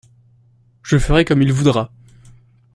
[0.81, 1.91] Je ferai comme il voudra.